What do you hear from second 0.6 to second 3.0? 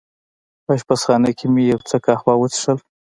په اشپزخانه کې مې یو څه قهوه وڅېښل.